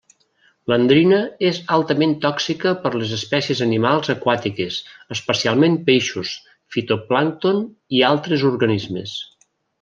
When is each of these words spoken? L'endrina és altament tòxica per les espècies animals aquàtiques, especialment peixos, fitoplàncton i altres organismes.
L'endrina 0.71 1.17
és 1.49 1.59
altament 1.75 2.15
tòxica 2.23 2.71
per 2.85 2.91
les 3.01 3.13
espècies 3.17 3.61
animals 3.65 4.09
aquàtiques, 4.15 4.79
especialment 5.17 5.79
peixos, 5.91 6.33
fitoplàncton 6.79 7.63
i 7.99 8.03
altres 8.11 8.49
organismes. 8.53 9.15